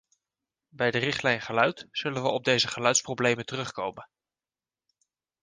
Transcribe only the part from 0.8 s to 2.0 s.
de richtlijn geluid